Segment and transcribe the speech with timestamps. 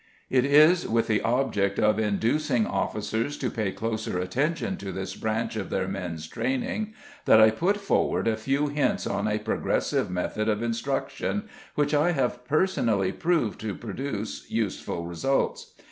[0.31, 5.55] It is with the object of inducing officers to pay closer attention to this branch
[5.55, 10.49] of their men's training, that I put forward a few hints on a progressive method
[10.49, 11.43] of instruction,
[11.75, 15.71] which I have personally proved to produce useful results.